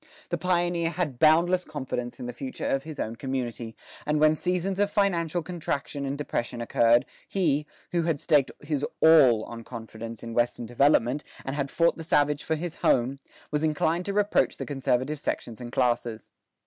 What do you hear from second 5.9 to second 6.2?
and